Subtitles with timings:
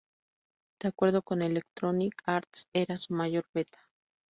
[0.81, 3.87] De acuerdo con Electronic Arts, era su mayor beta.